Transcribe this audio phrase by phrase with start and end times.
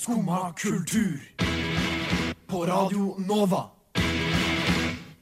[0.00, 1.20] Skumma kultur.
[2.46, 3.64] På Radio Nova.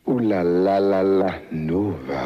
[0.05, 2.21] O-la-la-la-la Nova.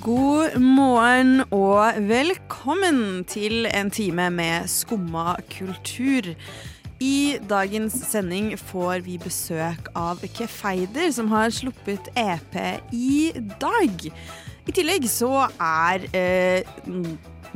[0.00, 6.34] God morgen og velkommen til en time med Skumma kultur.
[7.00, 12.58] I dagens sending får vi besøk av Kefeider, som har sluppet EP
[12.90, 13.30] i
[13.62, 14.12] dag.
[14.66, 16.66] I tillegg så er eh,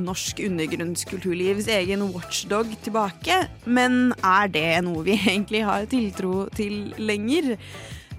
[0.03, 3.45] norsk undergrunnskulturlivs egen watchdog tilbake.
[3.65, 7.55] Men er det noe vi egentlig har tiltro til lenger?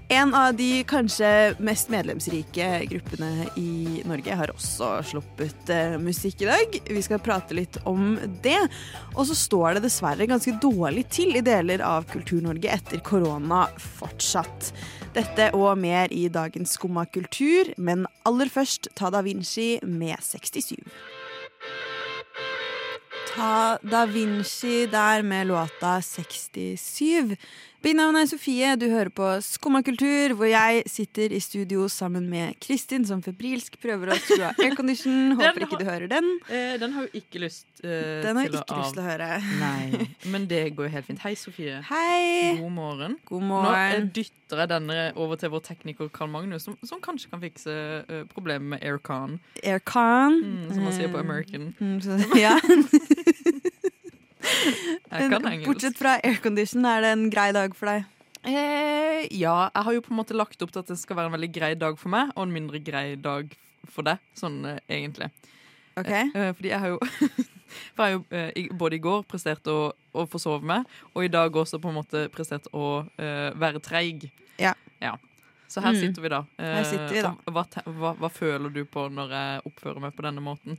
[0.08, 6.46] En av de kanskje mest medlemsrike gruppene i Norge har også sluppet eh, musikk i
[6.46, 6.76] dag.
[6.86, 8.60] Vi skal prate litt om det.
[9.16, 13.64] Og så står det dessverre ganske dårlig til i deler av Kultur-Norge etter korona
[13.98, 14.70] fortsatt.
[15.16, 20.76] Dette og mer i dagens Skumma kultur, men aller først Ta Da Vinci med 67.
[23.36, 27.36] Ta Da Vinci der med låta 67.
[27.86, 32.24] Mitt navn er Sofie, du hører på Skumma kultur, hvor jeg sitter i studio sammen
[32.26, 35.36] med Kristin, som febrilsk prøver å skru av aircondition.
[35.38, 36.26] Håper ikke du hører den.
[36.50, 39.06] Eh, den har jo ikke lyst eh, Den har til ikke å lyst til å
[39.06, 39.28] høre.
[39.60, 41.22] Nei, men det går jo helt fint.
[41.22, 41.78] Hei, Sofie.
[41.86, 42.56] Hei!
[42.58, 43.14] God morgen.
[43.28, 47.30] God Nå eh, dytter jeg denne over til vår tekniker Karl Magnus, som, som kanskje
[47.30, 47.70] kan fikse
[48.08, 50.40] uh, problemet med aircon, Aircon.
[50.42, 51.70] mm, som man sier på American.
[51.78, 52.56] Mm, så, ja.
[55.20, 55.64] Engelsk.
[55.66, 58.04] Bortsett fra aircondition, er det en grei dag for deg?
[58.46, 61.30] Eh, ja, jeg har jo på en måte lagt opp til at det skal være
[61.32, 63.50] en veldig grei dag for meg, og en mindre grei dag
[63.90, 65.30] for deg, sånn eh, egentlig.
[65.98, 66.10] Ok?
[66.12, 67.00] Eh, fordi jeg har jo
[67.96, 71.30] For jeg har jo eh, både i går prestert å, å forsove meg, og i
[71.32, 74.28] dag også på en måte prestert å eh, være treig.
[74.62, 74.72] Ja.
[75.02, 75.16] ja.
[75.66, 75.98] Så her Mm.
[75.98, 76.38] sitter vi, da.
[76.62, 77.32] Her sitter vi, da.
[77.50, 80.78] Hva, hva, hva føler du på når jeg oppfører meg på denne måten?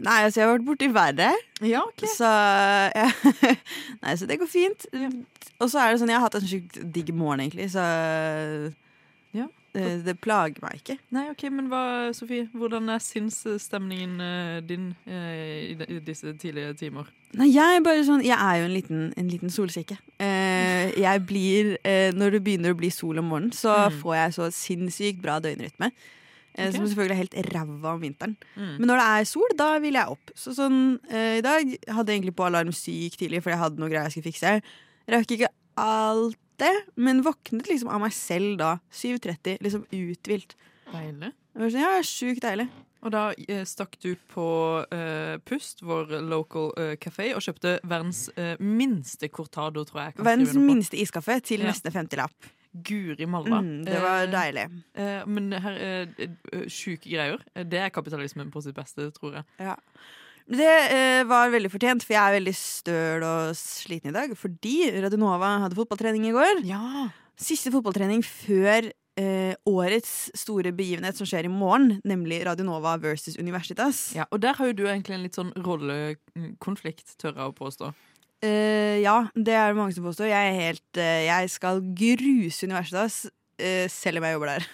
[0.00, 1.30] Nei, altså, jeg har vært borti verre.
[1.64, 2.04] Ja, ok.
[2.12, 2.28] Så
[2.94, 3.08] ja.
[4.02, 4.86] Nei, så det går fint.
[5.58, 7.84] Og så er det sånn, jeg har hatt en sjukt digg morgen, egentlig, så
[9.34, 9.46] Ja.
[9.74, 10.96] det, det plager meg ikke.
[11.14, 11.82] Nei, ok, Men hva,
[12.16, 17.10] Sofie, hvordan er sinnsstemningen eh, din eh, i, i disse tidlige timer?
[17.36, 19.98] Nei, jeg er bare sånn Jeg er jo en liten, en liten solsikke.
[20.24, 23.98] Eh, jeg blir eh, Når det begynner å bli sol om morgenen, så Mm.
[24.00, 25.90] får jeg så sinnssykt bra døgnrytme.
[26.58, 26.74] Eh, Ok.
[26.74, 28.34] Som selvfølgelig er helt ræva om vinteren.
[28.56, 28.72] Mm.
[28.80, 30.32] Men når det er sol, da vil jeg opp.
[30.34, 31.62] Så sånn, eh, I dag
[31.94, 34.56] hadde jeg egentlig på alarm sykt tidlig, fordi jeg hadde noe greier jeg skulle fikse.
[35.14, 38.72] Rakk ikke alt det, men våknet liksom av meg selv da.
[38.90, 40.56] 7.30, liksom uthvilt.
[40.90, 41.32] Deilig.
[41.54, 42.68] Sånn, ja, Sjukt deilig.
[43.06, 44.44] Og da eh, stakk du på
[44.90, 50.16] eh, Pust, vår local eh, kafé, og kjøpte verdens eh, minste cortado, tror jeg.
[50.18, 51.70] jeg Verdens minste iskaffe til Ja.
[51.70, 52.50] neste 50-lapp.
[52.74, 53.60] Guri malla.
[53.62, 54.64] Mm, det var Eh, deilig.
[54.94, 57.38] eh, men her eh, sjuke greier.
[57.54, 59.44] Eh, Det er kapitalismen på sitt beste, tror jeg.
[59.58, 59.76] Ja.
[60.48, 64.36] Det eh, var veldig fortjent, for jeg er veldig støl og sliten i dag.
[64.36, 66.62] Fordi Radionova hadde fotballtrening i går.
[66.64, 67.08] Ja.
[67.36, 74.14] Siste fotballtrening før eh, årets store begivenhet som skjer i morgen, nemlig Radionova versus Universitas.
[74.16, 74.24] ja.
[74.32, 77.92] Og der har jo du egentlig en litt sånn rollekonflikt, tør jeg å påstå.
[78.42, 80.28] Eh, ja, det er det mange som påstår.
[80.30, 83.26] Jeg, helt, uh, jeg skal gruse Universitas,
[83.58, 84.62] eh, selv om jeg jobber der.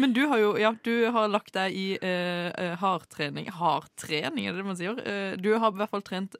[0.00, 4.52] Men du har jo ja, du har lagt deg i uh, eh, hardtrening Hardtrening, er
[4.52, 4.94] det det man sier?
[4.98, 6.34] Uh, du har i hvert fall trent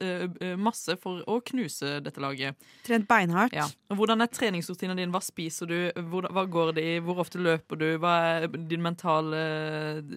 [0.61, 2.55] masse for å knuse dette laget.
[2.87, 3.55] Trent beinhardt.
[3.57, 3.67] Ja.
[3.91, 5.13] Og Hvordan er treningsrutinen din?
[5.15, 5.79] Hva spiser du?
[6.11, 6.99] Hvor, hva går det i?
[7.05, 7.87] Hvor ofte løper du?
[8.03, 9.41] Hva er din mentale,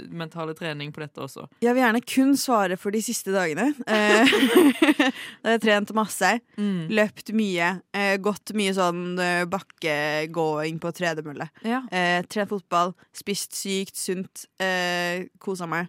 [0.09, 1.45] mentale trening på dette også?
[1.63, 3.69] Jeg vil gjerne kun svare for de siste dagene.
[3.87, 4.33] Eh,
[5.41, 6.31] da har jeg trent masse.
[6.59, 6.89] Mm.
[6.97, 7.71] Løpt mye.
[7.95, 9.43] Eh, gått mye sånn eh,
[9.99, 11.49] bakkegåing på tredemølle.
[11.65, 11.81] Ja.
[11.91, 12.93] Eh, trent fotball.
[13.15, 14.45] Spist sykt sunt.
[14.59, 15.87] Eh, Kosa meg.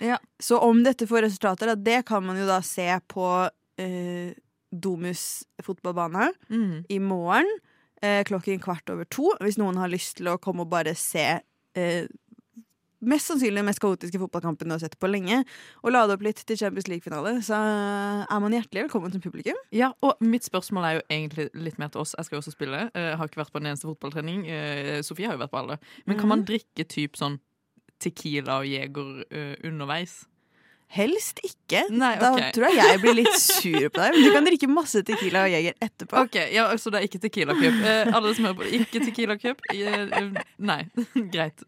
[0.00, 0.18] Ja.
[0.40, 3.48] Så om dette får resultater, det kan man jo da se på
[3.78, 4.34] eh,
[4.70, 6.84] Domus fotballbane Mm.
[6.88, 7.46] i morgen
[8.02, 9.32] eh, klokken kvart over to.
[9.40, 11.40] Hvis noen har lyst til å komme og bare se
[11.74, 12.06] eh,
[13.00, 15.42] mest sannsynlig den mest kaotiske fotballkampen du har sett på lenge,
[15.84, 17.58] og lade opp litt til Champions League-finale, så
[18.26, 19.58] er man hjertelig velkommen som publikum.
[19.74, 22.14] Ja, og mitt spørsmål er jo egentlig litt mer til oss.
[22.18, 22.84] Jeg skal jo også spille.
[22.94, 24.46] Eh, Jeg har ikke vært på en eneste fotballtrening.
[24.48, 25.78] Eh, Sofie har jo vært på alle.
[26.06, 27.38] Men kan man drikke typ sånn
[27.98, 30.24] Tequila og Jeger eh, underveis?
[30.88, 31.82] Helst ikke.
[31.92, 34.14] Nei, Da tror jeg jeg blir litt sur på deg.
[34.14, 36.22] Men du kan drikke masse Tequila og Jeger etterpå.
[36.24, 37.82] Ok, ja, Så det er ikke Tequila Cup.
[37.84, 39.60] Eh, alle som hører på, ikke Tequila Cup.
[39.74, 40.78] Eh, eh, nei,
[41.34, 41.60] greit.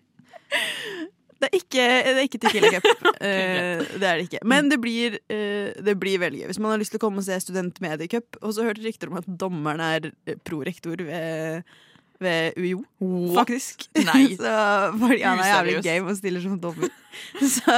[1.41, 2.89] Det er ikke, det er ikke Tequila Cup.
[3.21, 4.41] Eh, det er det ikke.
[4.49, 6.47] Men det blir, eh, det blir veldig gøy.
[6.49, 9.19] Hvis man har lyst til å komme og se Studentmediecup, og så hørte rykter om
[9.21, 11.69] at dommeren er eh, prorektor ved,
[12.21, 12.81] ved UiO,
[13.37, 13.85] faktisk.
[14.09, 14.23] Nei.
[14.41, 14.55] så
[14.97, 16.93] fordi han er jævlig game og stiller som dommer.
[17.37, 17.77] Så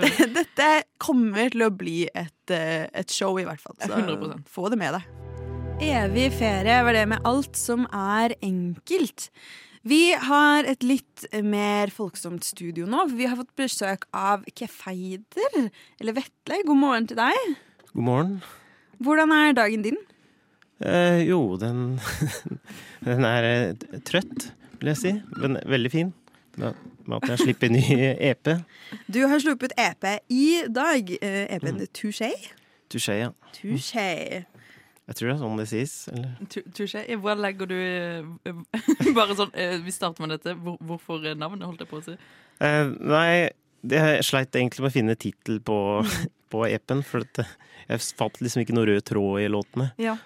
[0.00, 0.70] det, dette Dette
[1.02, 3.76] kommer til å bli et, eh, et show, i hvert fall.
[3.82, 4.48] Så 100%.
[4.52, 5.10] få det med deg.
[5.82, 9.28] Evig ferie var det med alt som er enkelt.
[9.82, 13.02] Vi har et litt mer folksomt studio nå.
[13.10, 15.56] Vi har fått besøk av Kefeider,
[15.98, 16.60] eller Vetle.
[16.68, 17.56] God morgen til deg.
[17.90, 18.36] God morgen.
[19.02, 19.98] Hvordan er dagen din?
[20.86, 21.98] Eh, jo, den,
[23.08, 25.14] den er eh, trøtt, vil jeg si.
[25.42, 26.14] Men veldig fin.
[26.62, 27.82] Med at jeg slipper ny
[28.30, 28.54] EP.
[29.10, 31.10] Du har sluppet EP i dag.
[31.18, 32.30] Eh, EP-en Touché.
[32.86, 33.32] Touché, ja.
[33.58, 34.44] Touché.
[35.12, 35.94] Jeg tror det er sånn det sies.
[36.08, 36.28] Eller?
[36.72, 37.02] Touché.
[37.20, 38.60] Hvor legger du eh,
[39.18, 40.54] Bare sånn, eh, Vi starter med dette.
[40.56, 42.14] Hvor, hvorfor navnet, holdt jeg på å si?
[42.64, 43.50] Eh, nei,
[43.84, 45.76] det, jeg sleit egentlig med å finne tittel på,
[46.54, 47.04] på EP-en.
[47.04, 49.90] For jeg fant liksom ikke noe rød tråd i låtene.
[50.00, 50.16] Ja.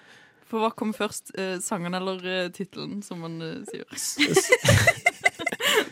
[0.47, 1.33] For hva kom først?
[1.37, 3.83] Eh, sangen eller eh, tittelen, som man eh, sier?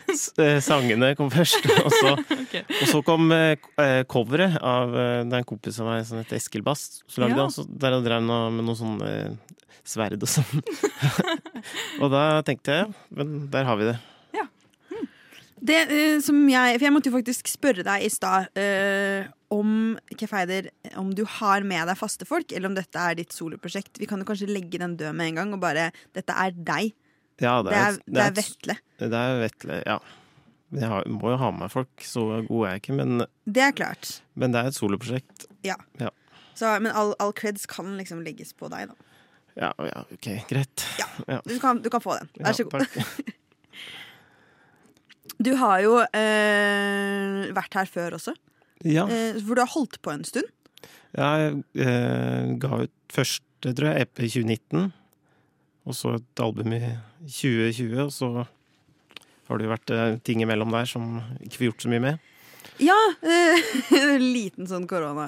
[0.08, 2.54] S- eh, Sangene kom først, og så, Ok.
[2.64, 6.06] og så kom eh, k- eh, coveret av eh, Det er en kompis av meg
[6.08, 7.02] som heter Eskil Bast.
[7.10, 7.44] Så lagde Ja.
[7.44, 9.34] han så, der og drev noe, med noe sånn eh,
[9.86, 10.64] sverd og sånn.
[12.02, 13.98] og da tenkte jeg men der har vi det.
[15.60, 19.24] Det eh, som jeg For jeg måtte jo faktisk spørre deg i stad eh,
[19.54, 20.68] om Kefeider,
[21.00, 24.00] om du har med deg faste folk, eller om dette er ditt soloprosjekt.
[24.02, 26.92] Vi kan jo kanskje legge den død med en gang, og bare Dette er deg.
[27.40, 28.76] Ja, Det er, det er et- Vetle.
[28.98, 29.98] Det er Vetle, ja.
[30.74, 32.96] Jeg har, må jo ha med folk, så god er jeg ikke.
[32.98, 34.20] Men, Det er klart.
[34.34, 35.46] men det er et soloprosjekt.
[36.56, 38.94] Så, men all, all creds kan liksom legges på deg, da.
[39.56, 40.84] Ja, ja, ok, greit.
[41.46, 42.28] Du kan, du kan få den.
[42.40, 43.32] Vær så Ja, god.
[45.42, 48.34] Du har jo eh, vært her før også,
[48.84, 50.48] Ja, eh, for du har holdt på en stund.
[51.16, 54.92] jeg eh, ga ut første, tror jeg, EP i 2019.
[55.86, 56.80] Og så et album i
[57.26, 58.30] 2020, og så
[59.46, 62.32] har det jo vært eh, ting imellom der som ikke får gjort så mye med.
[62.82, 62.96] Ja!
[63.22, 63.66] Eh,
[63.98, 65.26] en liten sånn korona,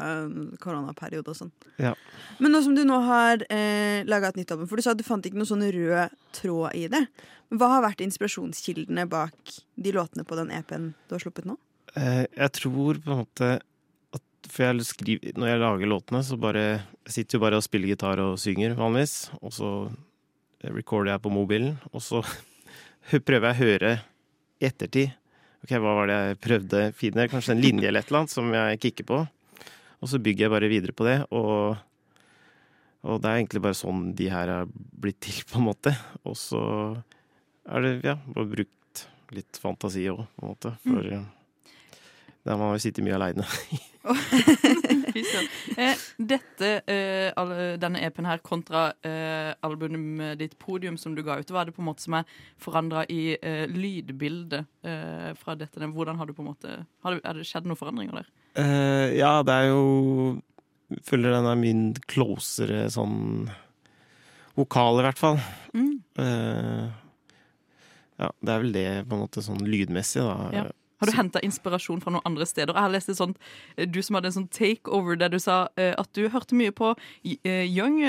[0.63, 1.53] koronaperiode og sånn.
[1.81, 1.95] Ja.
[2.43, 5.01] Men nå som du nå har eh, laga et nytt album, for du sa at
[5.01, 7.05] du fant ikke noe sånn rød tråd i det.
[7.49, 11.57] Hva har vært inspirasjonskildene bak de låtene på den EP-en du har sluppet nå?
[11.97, 16.37] Eh, jeg tror på en måte at For jeg skriver, når jeg lager låtene, så
[16.41, 16.65] bare
[17.07, 19.31] Jeg sitter jo bare og spiller gitar og synger vanligvis.
[19.41, 19.71] Og så
[20.65, 22.23] recorder jeg på mobilen, og så
[23.27, 23.93] prøver jeg å høre
[24.59, 25.17] i ettertid.
[25.65, 26.83] Ok, hva var det jeg prøvde?
[26.97, 29.21] Finner kanskje en linje eller et eller annet som jeg kikker på.
[29.99, 31.17] Og så bygger jeg bare videre på det.
[31.35, 31.79] Og,
[33.03, 35.95] og det er egentlig bare sånn de her er blitt til, på en måte.
[36.23, 36.63] Og så
[37.69, 40.75] er det, ja, bare brukt litt fantasi òg, på en måte.
[40.87, 41.27] For mm.
[42.47, 43.49] der man har jo sittet mye aleine.
[45.15, 45.49] Fy søren.
[45.79, 51.53] Eh, dette, eh, denne EP-en her kontra eh, albumet ditt Podium som du ga ut,
[51.53, 52.29] hva er det på en måte som er
[52.61, 53.37] forandra i
[53.73, 54.69] lydbildet
[55.39, 55.89] fra dette?
[55.93, 56.75] Hvordan har du på en måte
[57.05, 58.29] har det, det skjedd noen forandringer der?
[59.19, 59.83] Ja, det er jo
[61.05, 63.51] Føler den er min closere sånn
[64.57, 65.37] Vokal, i hvert fall.
[65.77, 65.99] Mm.
[68.19, 70.49] Ja, det er vel det, på en måte, sånn lydmessig, da.
[70.57, 70.65] Ja.
[70.99, 72.75] Har du henta inspirasjon fra noen andre steder?
[72.75, 73.37] Jeg har lest et sånt,
[73.77, 76.73] eh, Du som hadde en sånn takeover der du sa eh, at du hørte mye
[76.75, 76.91] på
[77.45, 78.01] eh, Young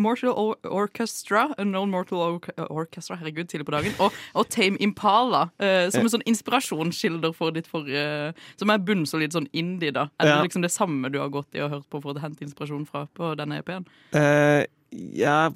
[0.00, 5.46] Mortal Or Orchestra, Unknown Mortal Or Orchestra, herregud, tidlig på dagen, og, og Tame Impala,
[5.58, 10.08] som en sånn inspirasjonskilder for ditt forrige Som er bunnsolid sånn indie, da.
[10.20, 10.36] Er Ja.
[10.40, 12.86] det liksom det samme du har gått i og hørt på for å hente inspirasjon
[12.88, 13.86] fra på denne EP-en?
[14.14, 15.48] Uh, ja,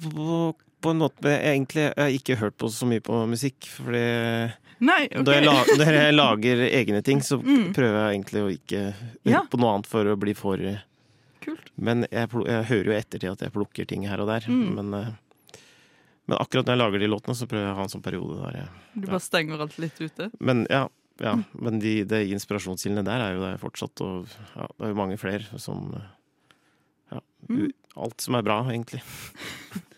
[0.81, 4.03] på, en måte egentlig ikke hørt på så mye på musikk, fordi
[4.79, 5.23] Nei, okay.
[5.25, 9.33] når, jeg la, når jeg lager egne ting, så prøver jeg egentlig å ikke høre
[9.33, 9.41] Ja.
[9.51, 10.61] på noe annet for å bli for
[11.43, 11.71] Kult.
[11.79, 14.47] Men jeg, jeg hører jo i ettertid at jeg plukker ting her og der.
[14.51, 14.75] Mm.
[14.75, 15.59] Men, eh,
[16.27, 18.39] men akkurat når jeg lager de låtene, så prøver jeg å ha en sånn periode
[18.43, 20.29] der jeg Du bare stenger alt litt ute?
[20.39, 20.85] Men ja,
[21.23, 24.99] ja men de, de inspirasjonskildene der er jo der fortsatt, og ja, det er jo
[24.99, 25.91] mange flere som
[27.09, 27.23] Ja.
[27.49, 27.71] Mm.
[27.99, 29.01] Alt som er bra, egentlig.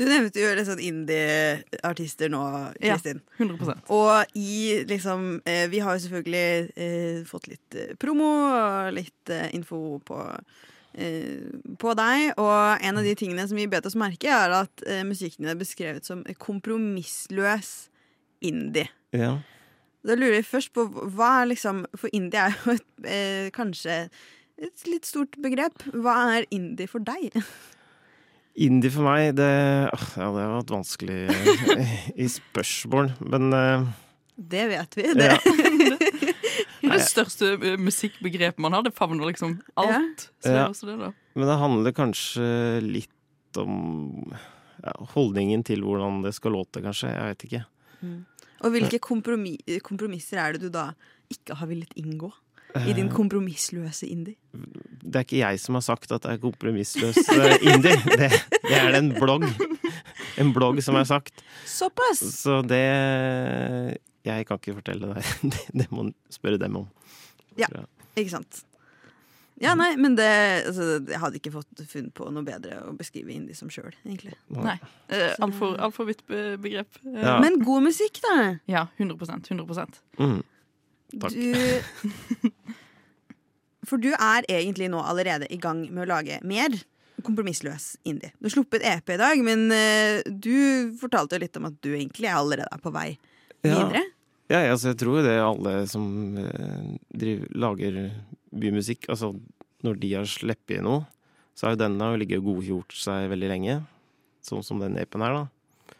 [0.00, 2.40] Du nevnte jo litt sånn indie-artister nå,
[2.80, 3.20] Kristin.
[3.36, 3.44] Ja.
[3.44, 8.94] 100% Og i liksom eh, Vi har jo selvfølgelig eh, fått litt eh, promo og
[8.96, 10.22] litt eh, info på
[10.96, 14.82] eh, på deg, og en av de tingene som vi bet oss merke, er at
[14.88, 17.70] uh, musikken din er beskrevet som kompromissløs
[18.44, 18.88] indie.
[19.14, 19.36] Ja.
[20.06, 24.06] Da lurer jeg først på hva er liksom For indie er jo et, eh, kanskje
[24.60, 25.84] et litt stort begrep.
[25.92, 27.36] Hva er indie for deg?
[28.58, 33.86] Indie for meg, det Ja, det var et vanskelig eh, i spørsmål, men uh,
[34.36, 35.06] Det vet vi.
[35.14, 35.28] Det.
[35.30, 35.38] ja.
[36.80, 38.82] Det det største eh, musikkbegrepet man har.
[38.86, 40.30] Det favner liksom alt.
[40.40, 40.64] Så det Ja.
[40.64, 41.10] er også det, da.
[41.36, 42.46] Men det handler kanskje
[42.82, 44.32] litt om
[44.80, 47.12] ja, holdningen til hvordan det skal låte, kanskje.
[47.12, 47.62] Jeg vet ikke.
[48.64, 49.54] Og hvilke kompromi
[49.84, 50.88] kompromisser er det du da
[51.30, 52.32] ikke har villet inngå?
[52.88, 54.36] I din kompromissløse indie?
[55.00, 57.96] Det er ikke jeg som har sagt at det er kompromissløs eh, indie.
[58.06, 58.30] Det,
[58.68, 59.46] det er det en blogg.
[60.40, 61.42] En blogg som har sagt.
[61.66, 62.22] Såpass!
[62.42, 62.82] Så det
[64.24, 65.30] Jeg kan ikke fortelle deg.
[65.52, 66.88] Det, det må du spørre dem om.
[67.58, 67.66] Ja.
[68.16, 68.64] Ikke sant?
[69.60, 70.26] Ja, nei, men det
[70.70, 74.32] altså, Jeg hadde ikke fått funnet på noe bedre å beskrive indie som sjøl, egentlig.
[74.56, 74.78] Nei.
[75.12, 76.96] Eh, Altfor alt vidt begrep.
[77.04, 77.34] Eh, Ja.
[77.42, 78.36] Men god musikk, da!
[78.70, 80.40] ja, 100% 100 Mm.
[81.18, 81.34] Takk.
[81.34, 82.50] Du
[83.90, 86.76] For du er egentlig nå allerede i gang med å lage mer
[87.24, 88.30] kompromissløs indie.
[88.38, 91.90] Du har sluppet EP i dag, men eh, du fortalte jo litt om at du
[91.92, 93.08] egentlig er allerede er på vei
[93.64, 94.04] videre.
[94.50, 96.04] Ja, altså, jeg tror jo det er alle som
[96.40, 97.98] eh, driver, lager
[98.50, 99.32] bymusikk Altså,
[99.86, 101.04] når de har sluppet noe,
[101.54, 103.76] så har jo denne jo ligget og godgjort seg veldig lenge.
[104.44, 105.96] Sånn som den EP-en her, da.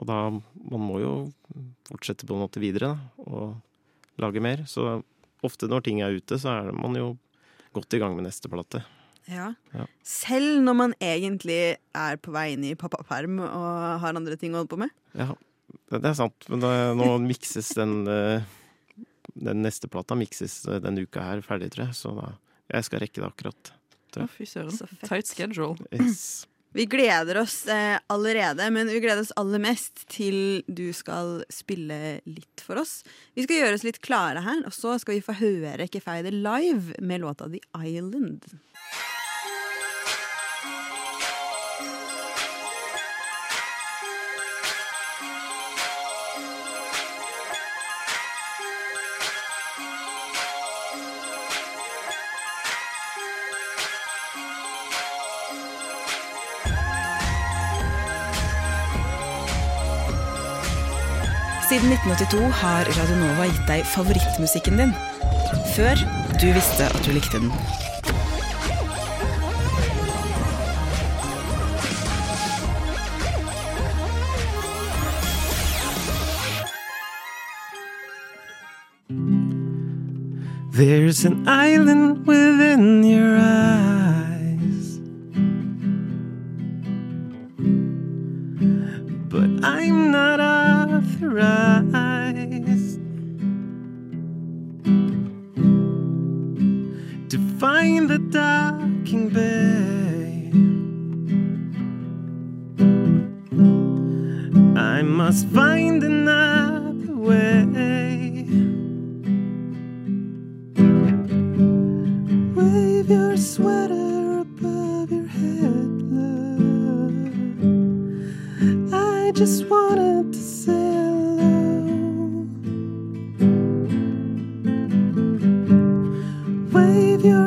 [0.00, 1.12] Og da Man må jo
[1.88, 3.26] fortsette på en måte videre, da.
[3.26, 3.58] Og
[4.22, 4.64] lage mer.
[4.68, 5.00] Så
[5.46, 7.12] ofte når ting er ute, så er man jo
[7.76, 8.82] godt i gang med neste plate.
[9.30, 9.52] Ja.
[9.74, 9.86] Ja.
[10.06, 14.62] Selv når man egentlig er på vei inn i pappaperm og har andre ting å
[14.62, 14.94] holde på med.
[15.14, 15.32] Ja,
[15.92, 16.48] det, er sant.
[16.50, 18.48] Men det, nå mikses den eh,
[19.38, 21.98] Den neste plata mikses eh, denne uka her ferdig, tror jeg.
[22.00, 22.32] Så da,
[22.74, 23.74] jeg skal rekke det akkurat.
[24.18, 24.74] Å, fy søren.
[25.04, 25.78] Tight schedule.
[25.94, 26.49] Yes.
[26.72, 32.20] Vi gleder oss eh, allerede, men vi gleder oss aller mest til du skal spille
[32.30, 33.00] litt for oss.
[33.34, 36.94] Vi skal gjøre oss litt klare her, og så skal vi få høre Kefeide live
[37.02, 38.46] med låta The Island.
[61.70, 64.90] Siden 1982 har Radionova gitt deg favorittmusikken din.
[65.76, 66.00] Før
[66.40, 67.52] du visste at du likte den.
[80.74, 83.49] There's an island within your eyes.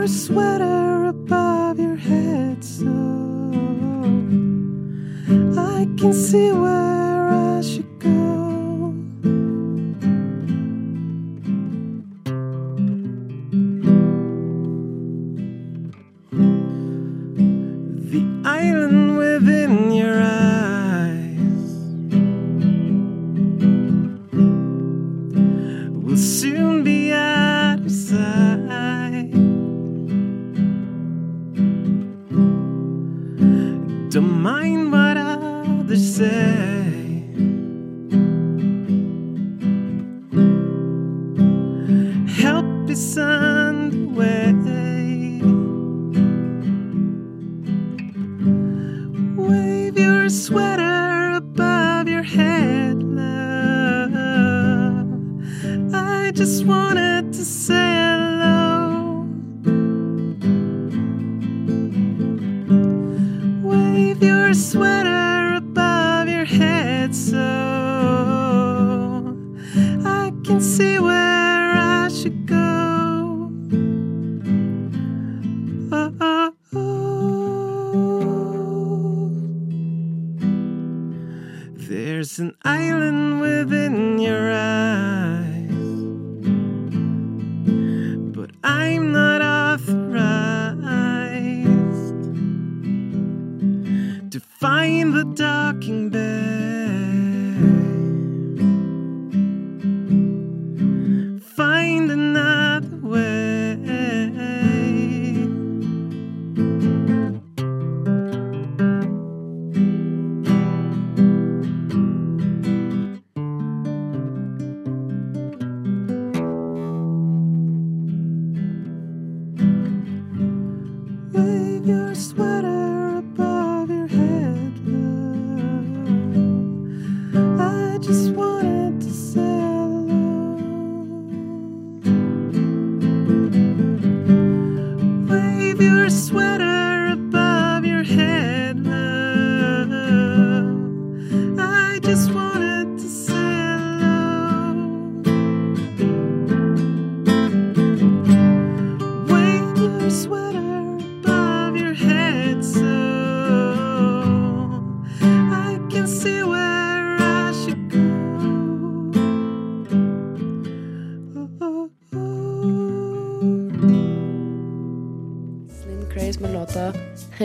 [0.04, 2.90] Your sweater above your head so
[5.58, 7.03] I can see where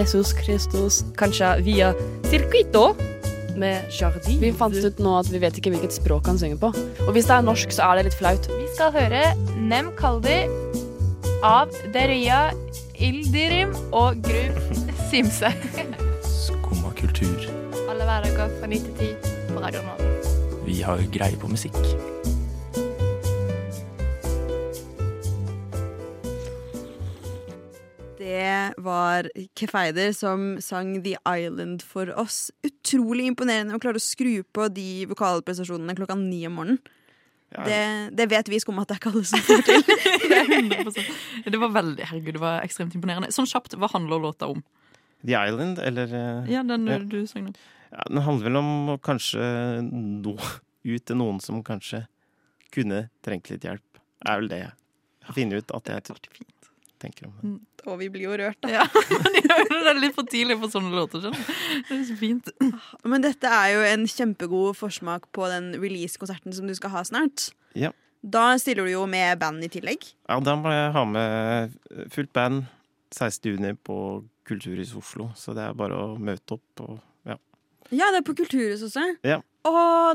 [0.09, 1.95] Jesus Christus, kanskje via
[2.31, 2.95] Circuito
[3.57, 4.41] med Jardin.
[4.41, 6.71] Vi fant ut nå at vi vet ikke hvilket språk han synger på.
[7.05, 8.49] Og hvis det er norsk, så er det litt flaut.
[8.49, 9.21] Vi skal høre
[9.61, 10.39] Nem Kaldi
[11.45, 12.55] av Deria
[12.97, 14.49] Ildirim og Gru
[15.11, 15.53] Simse.
[16.25, 17.45] Skumma kultur.
[17.85, 20.13] Alle hverdager fra 9 til 10 på Radio Nova.
[20.65, 21.77] Vi har greie på musikk.
[28.89, 29.29] Var
[29.59, 32.47] Kefeider som sang The Island for oss.
[32.67, 36.81] Utrolig imponerende å klare å skru på de vokalprestasjonene klokka ni om morgenen.
[37.55, 37.77] Ja, Det,
[38.19, 39.85] det vet vi skum at det er ikke alle som får til.
[40.29, 40.41] Det
[40.85, 41.07] 100%.
[41.49, 43.31] Det var veldig, herregud, det var ekstremt imponerende.
[43.33, 44.61] Sånn kjapt, hva handler låta om?
[45.25, 46.99] The Island, eller eh, Ja, den Ja.
[47.01, 47.55] du sang nå.
[47.91, 49.41] ja, Den handler vel om å kanskje
[49.89, 50.35] nå
[50.93, 52.03] ut til noen som kanskje
[52.75, 53.87] kunne trengt litt hjelp.
[53.97, 56.21] Det Er vel det jeg finner ut at jeg.
[57.03, 57.59] Tenker om.
[57.87, 58.71] Og vi blir jo rørt, da.
[58.81, 58.87] Ja,
[59.35, 61.53] det er litt for tidlig for sånne låter, skjønner du.
[61.89, 62.51] Det er så fint.
[63.09, 67.51] Men dette er jo en kjempegod forsmak på den release-konserten som du skal ha snart.
[67.79, 67.93] Ja.
[68.23, 70.09] Da stiller du jo med band i tillegg.
[70.27, 71.77] Ja, da må jeg ha med
[72.15, 72.67] fullt band
[73.15, 73.55] 16.
[73.55, 73.99] juni på
[74.49, 77.37] Kulturhus Oslo, så det er bare å møte opp og ja.
[77.93, 79.05] Ja, det er på Kulturhuset også.
[79.27, 79.41] Ja.
[79.69, 79.73] Å,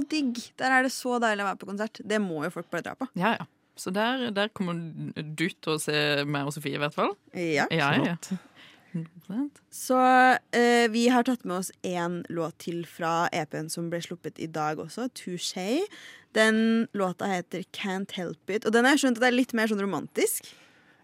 [0.10, 0.40] digg!
[0.60, 2.02] Der er det så deilig å være på konsert.
[2.06, 3.08] Det må jo folk bare dra på.
[3.20, 3.48] Ja, ja.
[3.76, 4.78] Så der, der kommer
[5.16, 5.96] du til å se
[6.30, 7.16] meg og Sofie, i hvert fall.
[7.34, 7.66] Ja.
[7.74, 8.18] Ja, ja.
[9.74, 9.98] Så
[10.54, 14.46] eh, vi har tatt med oss én låt til fra EP-en som ble sluppet i
[14.46, 15.82] dag også, Touché.
[16.38, 18.66] Den låta heter Can't Help It.
[18.66, 20.54] Og den har jeg skjønt at det er litt mer sånn romantisk.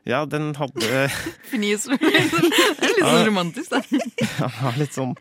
[0.10, 1.10] Ja, den hadde
[1.51, 1.86] Fnis.
[1.89, 3.82] Det er litt sånn romantisk, da.
[4.39, 5.15] Han har litt sånn,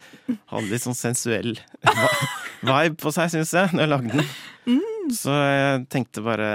[0.52, 1.56] hadde litt sånn sensuell
[2.62, 4.30] vibe på seg, syns jeg, når jeg lagde den.
[5.14, 6.48] Så jeg tenkte bare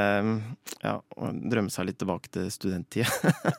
[0.83, 3.09] ja, å drømme seg litt tilbake til studenttida.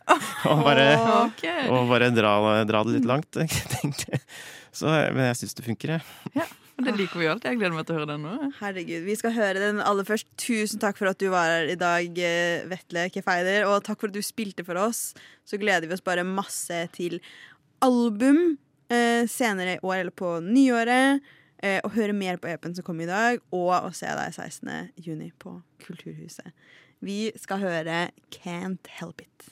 [0.51, 0.85] og bare,
[1.25, 1.43] Ok.
[1.73, 2.35] og bare dra,
[2.69, 3.31] dra det litt langt,
[3.81, 4.21] tenkte jeg.
[4.75, 6.45] Så, men jeg syns det funker, jeg.
[6.75, 7.53] Og Det liker vi jo alltid.
[7.53, 8.49] Jeg gleder meg til å høre den nå.
[8.59, 10.27] Herregud, Vi skal høre den aller først.
[10.43, 13.69] Tusen takk for at du var her i dag, eh, Vetle Kefeider.
[13.71, 15.13] Og takk for at du spilte for oss.
[15.47, 17.21] Så gleder vi oss bare masse til
[17.85, 18.57] album
[18.91, 21.23] eh, senere i år, eller på nyåret.
[21.65, 24.91] Eh, og høre mer på EP-en som kom i dag, og å se deg 16.
[25.01, 26.51] juni på Kulturhuset.
[27.01, 29.49] Vi skal høre Can't Help It.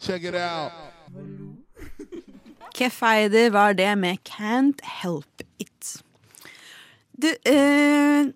[0.00, 0.72] Check it out.
[2.74, 6.02] Kefeider var det med Can't Help It.
[7.22, 8.26] Du, eh,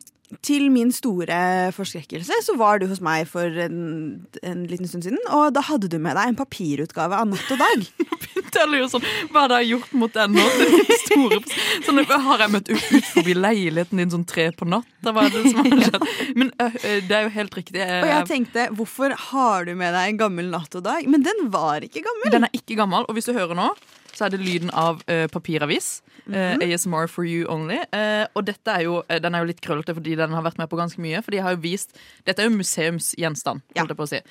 [0.42, 5.20] til min store forskrekkelse så var du hos meg for en, en liten stund siden,
[5.34, 7.86] og da hadde du med deg en papirutgave av Natt og Dag.
[8.54, 10.44] Teller jo sånn, Hva har jeg gjort mot den nå?
[10.44, 11.40] Er store,
[11.84, 15.10] sånn, har jeg møtt ut, ut forbi leiligheten din sånn tre på natta?
[15.14, 16.06] Hva er det som har skjedd?
[16.38, 17.82] Men det er jo helt riktig.
[17.82, 21.06] Og jeg tenkte, hvorfor har du med deg en gammel Natt og Dag?
[21.10, 22.30] Men den var ikke gammel.
[22.34, 23.72] Den er ikke gammel, og hvis du hører nå,
[24.14, 26.00] så er det lyden av uh, papiravis.
[26.24, 27.82] Eh, ASMR for you only.
[27.92, 30.70] Uh, og dette er jo, den er jo litt krøllete fordi den har vært med
[30.72, 31.20] på ganske mye.
[31.24, 34.22] For de har jo vist Dette er jo museumsgjenstand, holdt jeg på å si.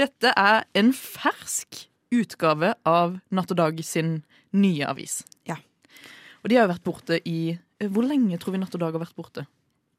[0.00, 4.18] Dette er en fersk utgave av Natt og Dag sin
[4.56, 5.20] nye avis.
[5.48, 5.58] Ja.
[6.42, 7.56] Og de har jo vært borte i
[7.92, 9.46] Hvor lenge tror vi Natt og Dag har vært borte?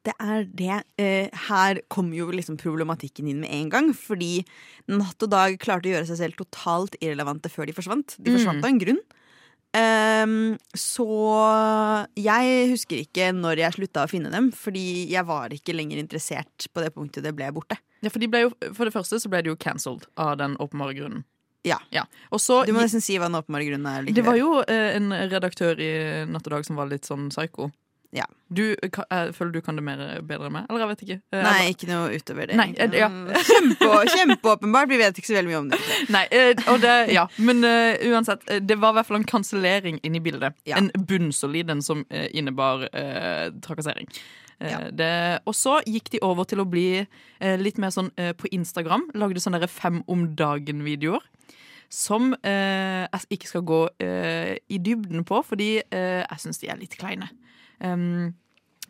[0.06, 0.76] Det er det.
[1.00, 3.90] Eh, her kom jo liksom problematikken inn med en gang.
[3.96, 4.44] Fordi
[4.88, 8.16] Natt og Dag klarte å gjøre seg selv totalt irrelevante før de forsvant.
[8.16, 9.02] De forsvant av en grunn.
[9.76, 11.06] Ehm, så
[12.16, 16.68] jeg husker ikke når jeg slutta å finne dem, fordi jeg var ikke lenger interessert
[16.72, 17.76] på det punktet det ble borte.
[18.00, 20.56] Ja, for, de ble jo, for det første så ble de jo cancelled av den
[20.62, 21.26] åpenbare grunnen.
[21.66, 22.06] Ja.
[22.30, 24.08] Og så Du må nesten si hva den åpenbare grunnen er.
[24.14, 25.90] Det var jo eh, en redaktør i
[26.30, 27.68] Natt og Dag som var litt sånn psycho.
[28.16, 28.24] Ja.
[28.48, 30.64] Du, jeg føler du kan det mer bedre meg?
[30.70, 31.16] Eller jeg vet ikke.
[31.36, 32.56] Eh, Nei, ikke noe utover det.
[32.56, 33.08] Nei, eh, ja.
[33.12, 34.88] Mm, Kjempe, kjempeåpenbart.
[34.88, 35.80] Vi vet ikke så veldig mye om det.
[36.16, 37.26] Nei, eh, og det, ja.
[37.44, 40.56] Men uh, uansett, eh, det var i hvert fall en kansellering inni i bildet.
[40.70, 40.80] Ja.
[40.80, 44.08] En bunnsolid en som eh, innebar uh, trakassering.
[44.58, 44.78] Eh, Ja.
[44.90, 45.08] det,
[45.46, 49.04] og så gikk de over til å bli eh, litt mer sånn eh, på Instagram.
[49.14, 51.22] Lagde sånne der fem om dagen-videoer.
[51.92, 56.72] Som eh, jeg ikke skal gå eh, i dybden på, fordi eh, jeg syns de
[56.72, 57.28] er litt kleine.
[57.80, 58.34] Um,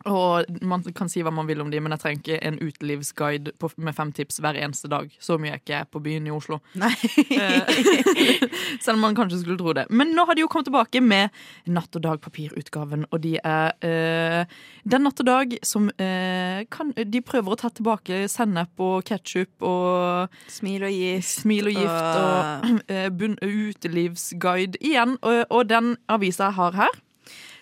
[0.07, 3.53] Og man kan si hva man vil om de, men jeg trenger ikke en utelivsguide
[3.59, 5.09] på, med fem tips hver eneste dag.
[5.19, 6.61] Så mye er ikke jeg på byen i Oslo.
[6.79, 6.93] Nei.
[7.35, 7.73] Eh,
[8.83, 9.85] Selv om man kanskje skulle tro det.
[9.91, 11.35] Men nå har de jo kommet tilbake med
[11.67, 14.55] Natt og dag-papirutgaven, og de er eh,
[14.87, 19.67] Den Natt og Dag som eh, kan De prøver å ta tilbake sennep og ketsjup
[19.67, 21.43] og Smil og gift.
[21.43, 25.17] Smil og gift og eh, bunn, utelivsguide igjen.
[25.19, 26.99] Og, og den avisa jeg har her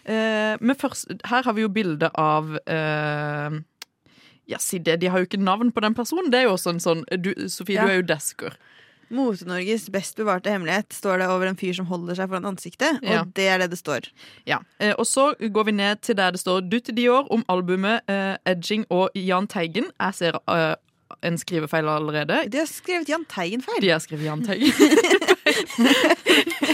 [0.08, 3.58] men først, Her har vi jo bilde av eh,
[4.48, 6.32] Ja, si det, de har jo ikke navn på den personen.
[6.32, 7.86] Det er jo også en sånn du, Sofie, Ja.
[7.86, 8.56] du er jo desker.
[9.12, 12.98] Mote-Norges best bevarte hemmelighet står det over en fyr som holder seg foran ansiktet.
[13.04, 13.22] Ja.
[13.22, 14.10] Og det er det det står.
[14.48, 18.02] Ja, eh, Og så går vi ned til der det står Dutt Dior om albumet
[18.12, 19.88] eh, Edging og Jahn Teigen.
[20.00, 20.76] Jeg ser eh,
[21.24, 22.50] en skrivefeil allerede.
[22.52, 23.80] De har skrevet Jahn Teigen-feil.
[23.82, 24.72] De har skrevet Jahn Teigen.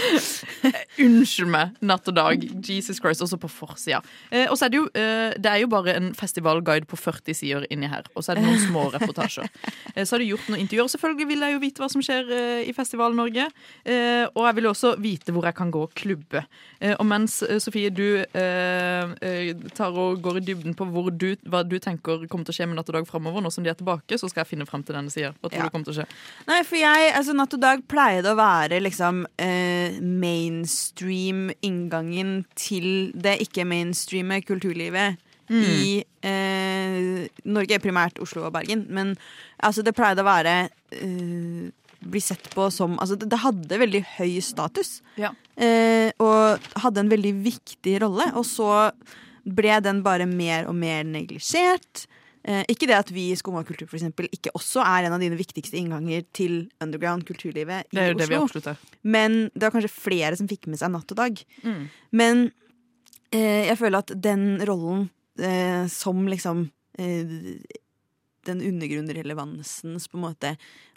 [1.04, 2.44] Unnskyld meg, natt og dag.
[2.64, 4.00] Jesus Christ, også på forsida.
[4.30, 7.36] Eh, og så er det jo eh, Det er jo bare en festivalguide på 40
[7.36, 8.06] sider inni her.
[8.14, 9.48] Og så er det noen små reportasjer.
[9.94, 10.92] Eh, så har de gjort noen intervjuer.
[10.94, 13.48] Selvfølgelig vil jeg jo vite hva som skjer eh, i Festival-Norge.
[13.84, 16.44] Eh, og jeg vil også vite hvor jeg kan gå og klubbe.
[16.80, 18.04] Eh, og mens Sofie, du
[19.74, 22.66] tar og går i dybden på hvor du, hva du tenker kommer til å skje
[22.70, 24.82] med Natt og Dag framover, nå som de er tilbake, så skal jeg finne frem
[24.86, 25.32] til denne sida.
[25.40, 25.66] Hva tror Ja.
[25.68, 26.06] du kommer til å skje?
[26.48, 33.12] Nei, for jeg, altså Natt og Dag pleide å være liksom eh, mainstream inngangen til
[33.14, 35.60] det ikke-mainstreame kulturlivet Mm.
[35.60, 38.86] i eh, Norge, primært Oslo og Bergen.
[38.88, 39.10] Men
[39.60, 40.54] altså, det pleide å være
[40.96, 41.66] eh,
[42.00, 45.02] bli sett på som Altså, det, det hadde veldig høy status.
[45.20, 45.34] Ja.
[45.56, 48.30] Eh, og hadde en veldig viktig rolle.
[48.40, 48.70] Og så
[49.44, 52.06] ble den bare mer og mer neglisjert.
[52.44, 55.22] Eh, ikke det at vi i Skumma kultur for eksempel, ikke også er en av
[55.22, 58.60] dine viktigste innganger til underground kulturlivet i Det er det Oslo.
[59.00, 61.40] Men det var kanskje flere som fikk med seg Natt og Dag.
[61.64, 61.86] Mm.
[62.12, 62.42] Men
[63.32, 65.08] eh, jeg føler at den rollen
[65.40, 66.68] eh, som liksom
[67.00, 67.32] eh,
[68.44, 70.50] Den undergrunnrelevansens på en måte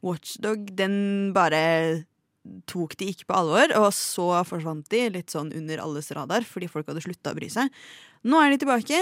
[0.04, 2.04] watchdog, den bare
[2.68, 6.68] tok de ikke på alvor, og så forsvant de litt sånn under alles radar fordi
[6.72, 7.72] folk hadde slutta å bry seg.
[8.28, 9.00] Nå er de tilbake.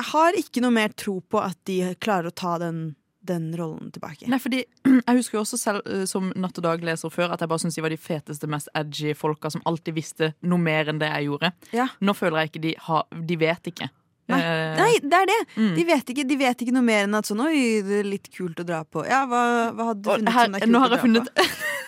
[0.00, 2.94] Jeg har ikke noe mer tro på at de klarer å ta den,
[3.28, 4.30] den rollen tilbake.
[4.32, 4.62] Nei, fordi
[5.06, 7.76] Jeg husker jo også selv eh, som Natt og Dag-leser før at jeg bare syntes
[7.76, 11.28] de var de feteste, mest edgy folka som alltid visste noe mer enn det jeg
[11.28, 11.52] gjorde.
[11.76, 11.90] Ja.
[12.00, 13.90] Nå føler jeg ikke de har De vet ikke.
[14.30, 15.38] Nei, Eh, nei, det er det!
[15.58, 15.70] Mm.
[15.74, 18.28] De, vet ikke, de vet ikke noe mer enn at sånn Oi, det er litt
[18.30, 19.02] kult å dra på.
[19.08, 19.40] Ja, hva,
[19.74, 21.30] hva hadde du funnet her, som det er kult nå å har jeg dra funnet
[21.34, 21.46] på?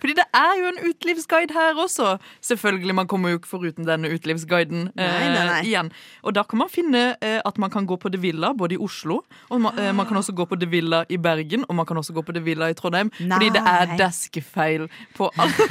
[0.00, 2.18] Fordi det er jo en utelivsguide her også.
[2.44, 5.60] Selvfølgelig, Man kommer jo ikke foruten denne utelivsguiden Nei, nei, nei.
[5.68, 5.90] igjen.
[6.22, 8.80] Og da kan man finne eh, at man kan gå på The Villa både i
[8.80, 11.86] Oslo, og man, eh, man kan også gå på The Villa i Bergen, og man
[11.86, 13.10] kan også gå på The Villa i Trondheim.
[13.20, 15.68] Fordi det er deskefeil på alle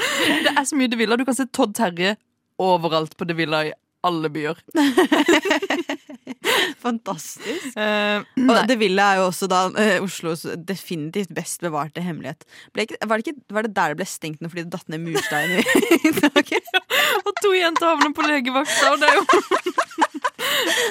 [0.00, 1.16] Det er så mye The Villa.
[1.20, 2.16] Du kan se Todd Terje
[2.60, 3.72] overalt på The Villa i
[4.04, 4.56] alle byer.
[6.84, 7.70] Fantastisk.
[7.76, 8.64] Uh, Og nei.
[8.70, 12.46] Det Villa er jo også da uh, Oslos definitivt best bevarte hemmelighet.
[12.74, 14.92] Ble ikke, var, det ikke, var det der det ble stengt nå fordi det datt
[14.92, 16.72] ned murstein i taket?
[17.26, 20.09] Og to jenter havner på legevakta, og det er jo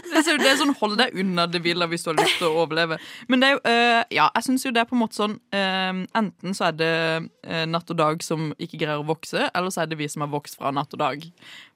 [0.10, 2.50] det er, det er sånn hold deg unna det ville hvis du har lyst til
[2.50, 2.98] å overleve.
[3.30, 5.36] Men det er jo, eh, ja, jeg syns jo det er på en måte sånn
[5.56, 6.92] uh, Enten så er det
[7.48, 10.26] uh, natt og dag som ikke greier å vokse, eller så er det vi som
[10.26, 11.26] har vokst fra natt og dag.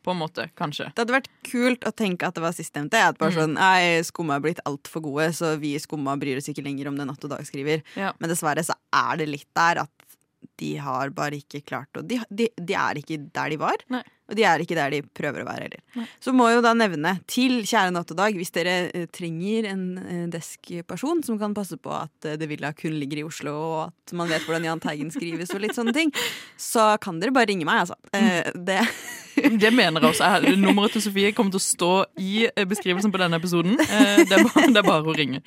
[0.04, 0.90] På en måte, kanskje.
[0.92, 3.00] Det hadde vært kult å tenke at det var sistnevnte.
[3.00, 3.40] At bare Mm.
[3.40, 6.90] sånn, nei, Skumma er blitt altfor gode, så vi i Skumma bryr oss ikke lenger
[6.92, 7.82] om det Natt og Dag skriver.
[7.96, 8.12] Ja.
[8.20, 10.13] Men dessverre så er det litt der at
[10.60, 13.84] de har bare ikke klart å De, de, de er ikke der de var.
[13.94, 14.04] Nei.
[14.32, 15.82] Og de er ikke der de prøver å være heller.
[16.00, 16.06] Nei.
[16.24, 19.68] Så må jeg jo da nevne til kjære Natt og Dag, hvis dere eh, trenger
[19.74, 23.54] en eh, desk-person som kan passe på at eh, The Villa kun ligger i Oslo,
[23.54, 26.14] og at man vet hvordan Jahn Teigen skrives og litt sånne ting,
[26.56, 28.00] så kan dere bare ringe meg, altså.
[28.16, 28.80] Eh, det
[29.34, 30.28] Det mener jeg også.
[30.62, 33.76] Nummeret til Sofie kommer til å stå i eh, beskrivelsen på denne episoden.
[33.82, 35.42] Eh, Det er bare, det er bare å ringe.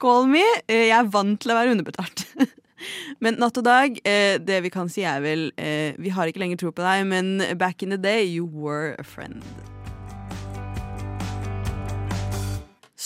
[0.00, 0.44] Call me.
[0.70, 2.22] Jeg er vant til å være underbetalt.
[3.20, 6.42] Men natt og dag, eh, det vi kan si er vel eh, Vi har ikke
[6.42, 9.42] lenger tro på deg, men back in the day, you were a friend.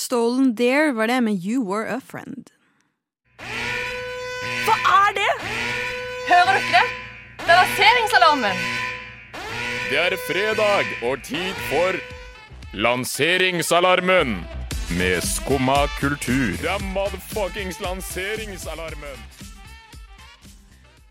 [0.07, 2.51] Stolen Dare var det med You Were a Friend.
[4.67, 5.33] Hva er det?
[6.29, 6.83] Hører dere det?
[7.41, 8.61] Det er lanseringsalarmen.
[9.91, 11.99] Det er fredag og tid for
[12.77, 14.37] Lanseringsalarmen
[14.99, 16.53] med Skumma kultur.
[16.61, 19.46] Det er motherfuckings lanseringsalarmen.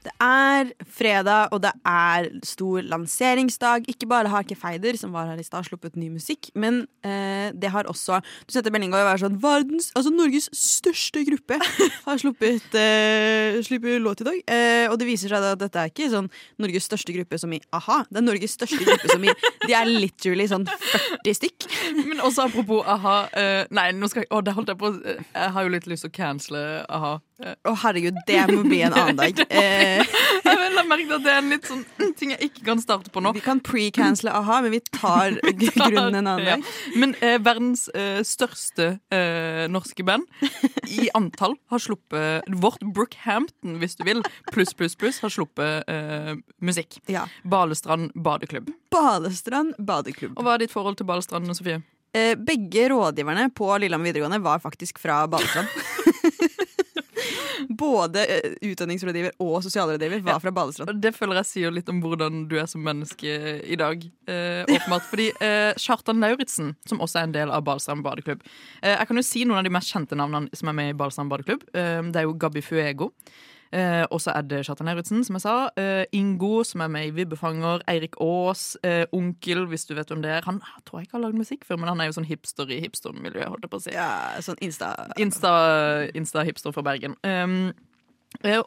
[0.05, 3.87] Det er fredag, og det er stor lanseringsdag.
[3.89, 7.71] Ikke bare har Kefeider, som var her i stad, sluppet ny musikk, men eh, det
[7.73, 11.57] har også Du setter meldinga og er sånn Verdens, altså Norges største gruppe
[12.07, 14.39] har sluppet, eh, sluppet låt i dag.
[14.45, 16.29] Eh, og det viser seg at dette er ikke sånn
[16.61, 18.03] Norges største gruppe som i a-ha.
[18.11, 19.33] Det er Norges største gruppe som i
[19.65, 21.69] De er literally sånn 40 stykk.
[22.11, 23.17] Men også apropos a-ha.
[23.33, 26.05] eh, nei, nå skal jeg Å, det holdt jeg på Jeg har jo litt lyst
[26.05, 26.61] til å cancele
[26.93, 27.15] a-ha.
[27.41, 29.41] Eh, Å herregud, det må bli en annen dag.
[29.55, 29.94] Eh,
[30.45, 31.83] jeg vil ha merket at det er en litt sånn
[32.19, 33.31] ting jeg ikke kan starte på nå.
[33.35, 36.55] vi kan pre-cancele a-ha, men vi tar grunnen en annen Ja.
[36.57, 36.69] dag.
[36.99, 40.27] Men eh, verdens eh, største eh, norske band
[40.91, 46.33] i antall har sluppet Vårt Brookhampton, hvis du vil, pluss, pluss, pluss, har sluppet eh,
[46.61, 46.99] musikk.
[47.11, 47.25] Ja.
[47.43, 48.69] Balestrand badeklubb.
[48.93, 50.37] Balestrand badeklubb.
[50.39, 51.81] Og hva er ditt forhold til Balestrand, Sofie?
[52.15, 55.67] Eh, begge rådgiverne på Lillehammer videregående var faktisk fra Balestrand.
[57.79, 61.01] Både eh, utdanningsrådgiver og sosialrådgiver var fra Balestrand.
[61.01, 64.05] Det føler jeg sier litt om hvordan du er som menneske i dag.
[64.29, 65.07] Eh, åpenbart.
[65.11, 69.19] Fordi eh, Kjartan Lauritzen, som også er en del av Balestrand badeklubb eh, Jeg kan
[69.19, 71.67] jo si noen av de mest kjente navnene som er med i Balestrand badeklubb.
[71.75, 73.11] Eh, det er jo Gabi Fuego.
[73.75, 75.55] Eh, og så er det Kjartan Lauritzen, som jeg sa.
[75.75, 77.81] Eh, Ingo, som er med i Vibbefanger.
[77.91, 78.77] Eirik Aas.
[78.87, 80.45] Eh, Onkel, hvis du vet hvem det er.
[80.47, 82.71] Han jeg tror jeg ikke har lagd musikk før, men han er jo sånn hipster
[82.71, 83.49] i hipstermiljøet.
[83.51, 83.91] holdt jeg på å si.
[83.97, 84.07] Ja,
[84.39, 84.93] sånn Insta.
[85.19, 87.17] Insta- Insta-hipster fra Bergen.
[87.27, 87.73] Um,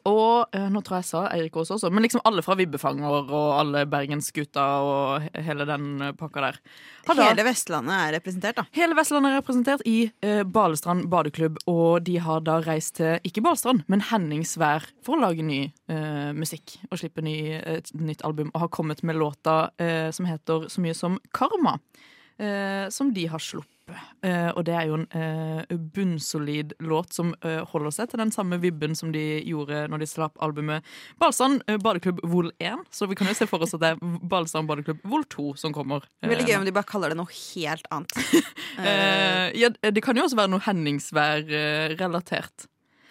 [0.08, 3.28] og eh, nå tror jeg jeg sa Eirik Aas også, men liksom alle fra Vibbefanger
[3.28, 6.58] og alle Bergensgutta og hele den eh, pakka der.
[7.08, 8.66] Hadde, Hele Vestlandet er representert, da.
[8.76, 13.44] Hele Vestlandet er representert i eh, Balestrand badeklubb, og de har da reist til ikke
[13.44, 18.52] Balestrand, men Henningsvær for å lage ny eh, musikk og slippe ny, et nytt album,
[18.54, 21.78] og har kommet med låta eh, som heter så mye som Karma,
[22.38, 23.77] eh, som de har sluppet.
[24.26, 28.32] Eh, og det er jo en eh, bunnsolid låt som eh, holder seg til den
[28.34, 30.80] samme vibben som de gjorde når de slapp albumet
[31.22, 32.62] Balestrand eh, badeklubb vol 1.
[32.94, 33.98] Så vi kan jo se for oss at det er
[34.28, 36.00] Balestrand badeklubb vol 2 som kommer.
[36.24, 38.12] Veldig gøy om de bare kaller det noe helt annet.
[39.58, 42.56] Ja, det kan jo også være noe Henningsvær-relatert.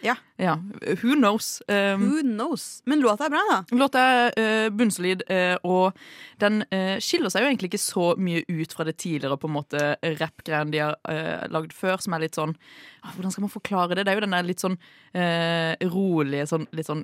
[0.06, 0.16] Ja.
[0.38, 0.60] Ja.
[1.02, 1.62] Who knows?
[1.68, 2.82] Um, Who knows?
[2.86, 3.78] Men låta er bra, da.
[3.78, 5.98] Låta er uh, bunnsolid, uh, og
[6.42, 9.56] den uh, skiller seg jo egentlig ikke så mye ut fra det tidligere på en
[9.56, 9.82] måte
[10.22, 13.98] rappgreiene de har uh, lagd før, som er litt sånn ah, Hvordan skal man forklare
[13.98, 14.06] det?
[14.06, 14.78] Det er jo den der litt sånn
[15.18, 17.00] rolige, sånn, litt sånn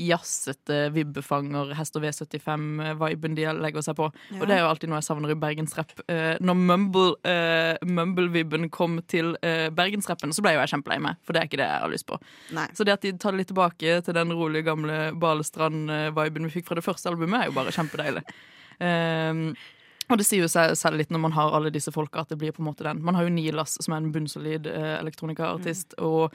[0.00, 4.08] jazzete vibbefanger, Hester V75-viben de legger seg på.
[4.32, 4.40] Ja.
[4.40, 5.92] Og det er jo alltid noe jeg savner i bergensrapp.
[6.08, 7.04] Uh, når mumble,
[7.86, 9.36] mumble-vibben kom til
[9.76, 12.08] bergensrappen, så ble jo jeg kjempelei meg, for det er ikke det jeg har lyst
[12.08, 12.18] på.
[12.56, 12.66] Nei.
[12.74, 16.66] Så det at de tar det litt tilbake til den rolige, gamle Balestrand-viben vi fikk
[16.70, 18.24] fra det første albumet, er jo bare kjempedeilig.
[18.80, 19.54] Um,
[20.10, 22.36] og det sier jo seg selv litt når man har alle disse folka, at det
[22.40, 22.98] blir på en måte den.
[23.06, 26.34] Man har jo Nilas, som er en bunnsolid eh, elektronikaartist, og,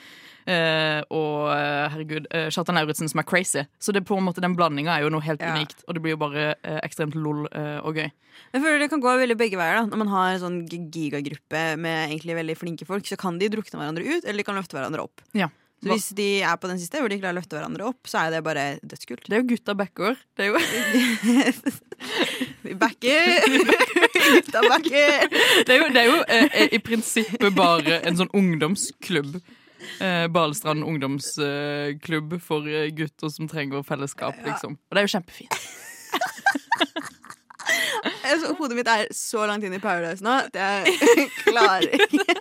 [0.50, 3.66] eh, og eh, herregud, eh, Kjartan Lauritzen, som er crazy.
[3.78, 5.52] Så det på en måte den blandinga er jo noe helt Ja.
[5.54, 8.08] unikt, og det blir jo bare eh, ekstremt lol eh, og gøy.
[8.56, 9.84] Jeg føler det kan gå veldig begge veier.
[9.84, 13.52] da Når man har en sånn gigagruppe med egentlig veldig flinke folk, så kan de
[13.52, 15.22] drukne hverandre ut, eller de kan løfte hverandre opp.
[15.38, 15.52] Ja.
[15.78, 18.24] Så hvis de er på den siste, hvor de klarer å løfte hverandre opp, så
[18.24, 19.28] er det bare dødskult.
[19.28, 20.18] Det er jo gutta backer.
[20.34, 20.58] Det er jo
[22.66, 23.46] Vi backer!
[24.18, 25.30] Gutta backer!
[25.68, 29.38] Det er jo, det er jo eh, i prinsippet bare en sånn ungdomsklubb.
[30.02, 34.80] Eh, Balestrand ungdomsklubb for eh, gutter som trenger fellesskap, liksom.
[34.82, 35.62] Og det er jo kjempefint.
[38.28, 40.98] Altså, hodet mitt er så langt inn i Paradise nå at jeg
[41.48, 42.36] klarer ikke.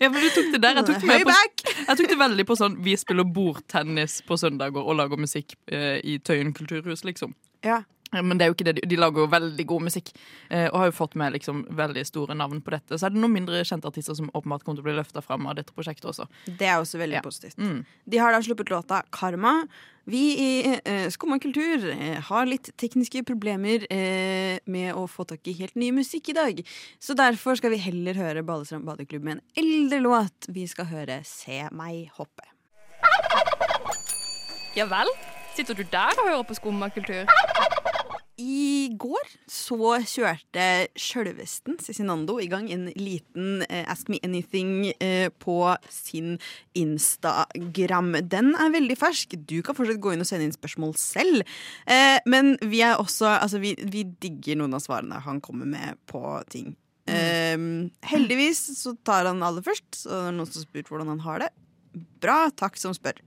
[0.00, 0.78] Ja, men du tok det der.
[0.80, 4.84] Jeg tok det, på, jeg tok det veldig på sånn Vi spiller bordtennis på søndager
[4.84, 7.34] og lager musikk eh, i Tøyen kulturhus, liksom.
[7.64, 7.82] Ja.
[8.22, 10.12] Men det er jo ikke det, de- lager jo veldig god musikk
[10.50, 12.98] eh, og har jo fått med liksom veldig store navn på dette.
[12.98, 15.46] Så er det noen mindre kjente artister som åpenbart kommer til å bli løfta fram
[15.46, 16.28] av dette prosjektet også.
[16.46, 17.22] Det er også veldig Ja.
[17.22, 17.58] positivt.
[17.58, 17.84] Mm.
[18.06, 19.66] De har da sluppet låta 'Karma'.
[20.06, 25.40] Vi i eh, Skumma kultur eh, har litt tekniske problemer eh, med å få tak
[25.48, 26.60] i helt ny musikk i dag.
[27.00, 30.46] Så derfor skal vi heller høre Balestrand badeklubb med en eldre låt.
[30.52, 32.44] Vi skal høre 'Se meg hoppe'.
[34.76, 35.08] Ja vel?
[35.56, 37.24] Sitter du der og hører på skummakultur?
[38.40, 40.64] I går så kjørte
[40.98, 46.40] sjølvesten Cezinando i gang en liten eh, Ask Me Anything eh, på sin
[46.74, 48.16] Instagram.
[48.26, 49.36] Den er veldig fersk.
[49.46, 51.44] Du kan fortsatt gå inn og sende inn spørsmål selv.
[51.86, 56.00] Eh, men vi er også Altså, vi, vi digger noen av svarene han kommer med
[56.10, 56.74] på ting.
[57.06, 57.54] Eh,
[58.10, 61.22] heldigvis så tar han aller først, så det er noen som har spurt hvordan han
[61.26, 61.52] har det.
[62.24, 63.20] Bra, takk som spør.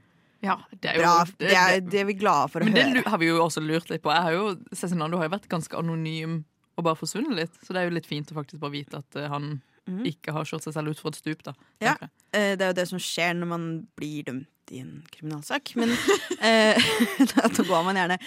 [0.48, 2.86] Ja, det er jo Bra, det er, det er vi glade for å Men det
[2.90, 4.14] Men det har vi jo også lurt litt på.
[4.16, 6.40] Jeg har jo, Cezinando har jo vært ganske anonym
[6.78, 7.56] og bare forsvunnet litt.
[7.66, 9.58] Så det er jo litt fint å faktisk bare vite at eh, han
[9.88, 10.04] Mhm.
[10.04, 11.44] ikke har kjørt seg selv ut fra et stup.
[11.48, 11.94] da Ja,
[12.36, 15.72] eh, det er jo det som skjer når man blir dømt i en kriminalsak.
[15.80, 15.88] Men
[16.44, 16.76] eh,
[17.32, 18.18] da går man gjerne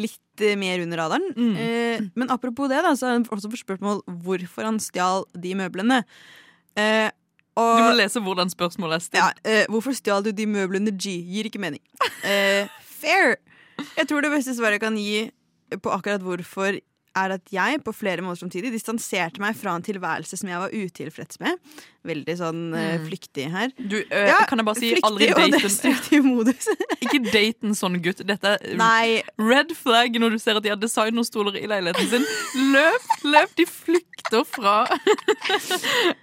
[0.00, 1.26] litt eh, mer under radaren.
[1.36, 1.52] Mm.
[1.60, 5.52] Eh, men apropos det, da, så har han også fått spørsmål hvorfor han stjal de
[5.60, 6.00] møblene.
[6.80, 7.10] Eh,
[7.58, 9.20] og, Du må lese hvordan spørsmålet er stilt.
[9.20, 11.18] ja, uh, hvorfor stjal du de møblene G?
[11.26, 11.82] Gir ikke mening.
[12.22, 13.36] Uh, fair!
[13.96, 15.30] Jeg tror det beste svaret jeg kan gi
[15.82, 16.78] på akkurat hvorfor,
[17.20, 20.74] er at jeg på flere måter samtidig distanserte meg fra en tilværelse som jeg var
[20.74, 21.58] utilfreds med.
[22.08, 23.06] Veldig sånn eh, Mm.
[23.10, 23.72] flyktig her.
[23.76, 26.68] Du, øh, Ja, kan jeg bare si flyktig aldri og date en destruktiv modus.
[27.04, 28.22] Ikke date en sånn gutt.
[28.26, 32.24] Dette er Nei, red flag når du ser at de har designerstoler i leiligheten sin.
[32.72, 33.52] Løp, løp!
[33.60, 34.78] De flykter fra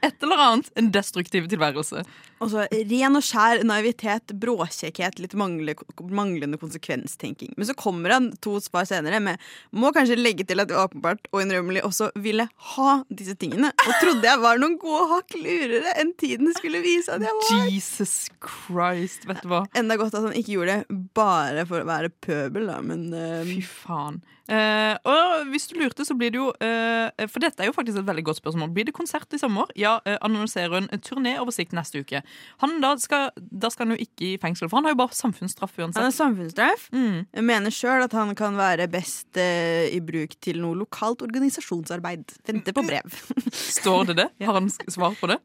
[0.02, 0.72] et eller annet.
[0.80, 2.04] En destruktiv tilværelse.
[2.44, 5.74] Og så ren og skjær naivitet, bråkjekkhet, litt mangle,
[6.14, 7.54] manglende konsekvenstenking.
[7.58, 9.42] Men så kommer han to spar senere med
[9.76, 13.72] Må kanskje legge til at jeg åpenbart og innrømmelig også ville ha disse tingene.
[13.88, 17.68] Og trodde jeg var noen gode hakk lurere enn tiden skulle vise at jeg var.
[17.74, 19.66] Jesus Christ, vet du hva.
[19.78, 23.46] Enda godt at han ikke gjorde det bare for å være pøbel, da, men uh,
[23.48, 24.22] Fy faen.
[24.48, 28.00] Eh, og hvis du lurte, så blir det jo uh, For dette er jo faktisk
[28.00, 28.72] et veldig godt spørsmål.
[28.76, 29.68] Blir det konsert i sommer?
[29.80, 32.24] Ja, uh, annonserer en turnéoversikt neste uke.
[32.64, 35.18] Han da skal, da skal han jo ikke i fengsel, for han har jo bare
[35.18, 36.00] samfunnsstraff uansett.
[36.00, 36.88] han er samfunnsstraff.
[36.96, 37.26] Mm.
[37.40, 42.38] Jeg mener sjøl at han kan være best i bruk til noe lokalt organisasjonsarbeid.
[42.48, 43.20] Venter på brev.
[43.52, 44.30] Står det det?
[44.48, 45.42] Har han svar på det?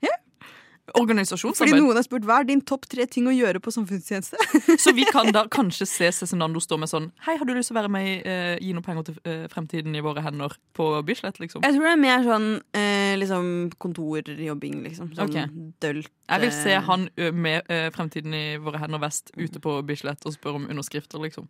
[0.93, 1.79] Fordi Organisasjonsarbeid.
[1.81, 4.37] noen har spurt hva er din topp tre ting å gjøre på samfunnstjeneste?
[4.85, 7.77] Så vi kan da kanskje se Cezinando stå med sånn Hei, har du lyst til
[7.77, 10.91] å være med i eh, Gi noe penger til eh, fremtiden i våre hender på
[11.09, 11.65] Bislett, liksom?
[11.65, 13.49] Jeg tror det er mer sånn eh, liksom
[13.83, 15.13] kontorjobbing, liksom.
[15.17, 15.59] Sånn Ok.
[15.83, 16.13] dølt.
[16.29, 19.79] Jeg vil se eh, han ø, med ø, fremtiden i våre hender vest ute på
[19.89, 21.49] Bislett og spørre om underskrifter, liksom.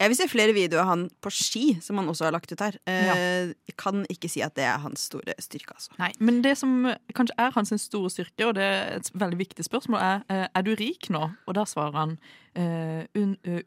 [0.00, 2.62] Jeg vil se flere videoer av han på ski, som han også har lagt ut
[2.64, 2.78] her.
[2.88, 5.92] Eh, Jeg kan ikke si at det er hans store styrke, altså.
[6.00, 9.66] Nei, Men det som kanskje er hans store styrke, og det er et veldig viktig
[9.66, 11.26] spørsmål, er eh, er du rik nå?
[11.46, 12.16] Og da svarer han
[12.56, 13.04] uh,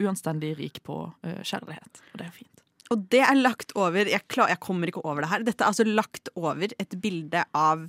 [0.02, 2.02] uanstendig rik på uh, kjærlighet.
[2.12, 2.64] Og det er fint.
[2.92, 5.44] Og det er lagt over jeg, klar, jeg kommer ikke over det her.
[5.46, 7.86] Dette er altså lagt over et bilde av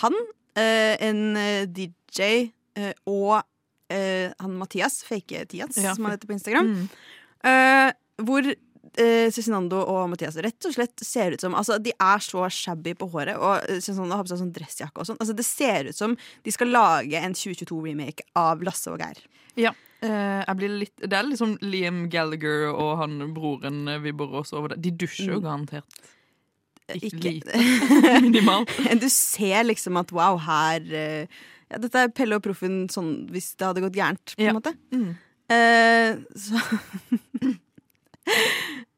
[0.00, 0.16] han,
[0.56, 1.36] eh, en
[1.74, 3.42] DJ eh, og
[3.90, 6.70] eh, han Mathias, fake-Tias, Ja, som han heter på Instagram.
[6.72, 6.88] Mm.
[7.46, 7.92] Eh,
[8.26, 8.50] hvor
[9.30, 13.06] Cezinando og Mathias rett og slett ser ut som Altså, De er så shabby på
[13.12, 15.20] håret, og eh, Cezinando har på seg sånn dressjakke og sånn.
[15.22, 19.22] Altså, det ser ut som de skal lage en 2022-remake av Lasse og Geir.
[19.56, 19.72] Ja.
[20.02, 20.42] Uh,
[20.80, 24.80] litt, det er liksom Liam Gallagher og han broren vibber også over det.
[24.86, 25.44] De dusjer jo Mm.
[25.44, 26.00] garantert.
[26.90, 27.52] Ikke, lite.
[28.24, 28.72] Minimalt.
[29.00, 30.80] Du ser liksom at wow, her
[31.70, 34.54] ja, Dette er Pelle og Proffen sånn hvis det hadde gått gærent, på en Ja.
[34.56, 34.72] måte.
[34.90, 35.12] Mm.
[35.50, 36.60] Eh, så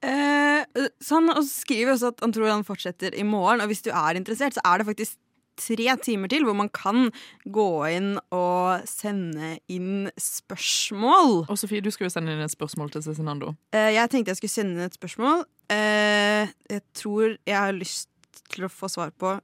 [0.04, 3.90] eh, Så han skriver også at han tror han fortsetter i morgen, og hvis du
[3.90, 5.18] er interessert, så er det faktisk
[5.60, 7.10] tre timer til hvor man kan
[7.44, 11.44] gå inn og sende inn spørsmål.
[11.46, 13.52] Og Sofie, du skal jo sende inn et spørsmål til Cezinando.
[13.74, 15.44] Eh, jeg tenkte jeg skulle sende inn et spørsmål.
[15.72, 18.08] Eh, jeg tror jeg har lyst
[18.52, 19.36] til å få svar på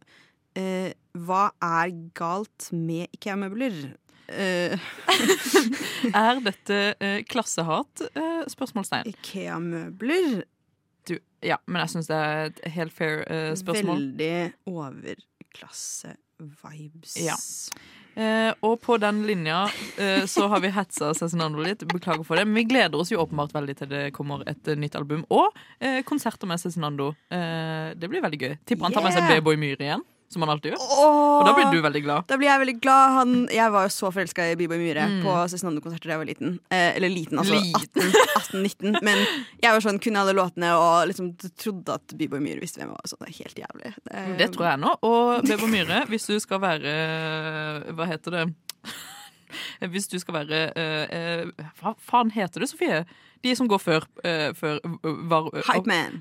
[0.59, 3.97] eh, Hva er galt med Ikea-møbler?
[4.29, 4.79] Eh,
[6.15, 8.03] Er dette uh, klassehat?
[8.15, 9.07] Uh, spørsmålstegn.
[9.13, 10.43] Ikea-møbler?
[11.09, 13.97] Du, ja, men jeg syns det er et helt fair uh, spørsmål.
[13.97, 17.17] Veldig overklasse-vibes.
[17.25, 17.37] Ja.
[18.19, 19.61] Eh, og på den linja
[19.97, 21.85] eh, så har vi hetsa Cezinando litt.
[21.87, 22.49] Beklager for det.
[22.49, 25.23] Men vi gleder oss jo åpenbart veldig til det kommer et nytt album.
[25.31, 27.13] Og eh, konserter med Cezinando.
[27.29, 28.55] Det blir veldig gøy.
[28.67, 29.29] Tipper han tar med seg!
[29.31, 30.83] B-Boy Myhre igjen, som han alltid gjør.
[30.83, 31.39] Åh!
[31.39, 32.27] Og da blir du veldig glad.
[32.29, 33.13] Da blir jeg veldig glad.
[33.17, 35.23] Han, jeg var jo så forelska i Biboy Myhre Mm.
[35.25, 36.59] på Cezinando-konserter da jeg var liten.
[36.71, 37.57] Eh, eller liten, altså.
[38.43, 38.99] 18-19.
[39.03, 39.23] Men
[39.63, 42.99] jeg var sånn, kunne alle låtene og liksom trodde at Biboy Myhre visste hvem jeg
[42.99, 43.09] var.
[43.09, 43.95] Så det er helt jævlig.
[44.05, 44.95] Det, Det tror jeg nå.
[45.09, 46.97] Og B-Boy Myhre, hvis du skal være
[47.97, 48.45] Hva heter det?
[49.89, 52.99] Hvis du skal være eh, eh, Hva faen heter det, Sofie?
[53.45, 54.79] De som går før, uh, før
[55.31, 55.63] var, uh,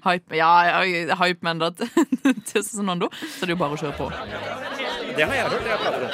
[0.06, 0.52] Hype, ja,
[0.86, 1.72] ja, Hypeman da,
[2.50, 3.10] til Cezinando.
[3.12, 4.06] Så det er jo bare å kjøre på.
[5.18, 5.66] Det har jeg hørt.
[5.66, 6.08] Jeg prater om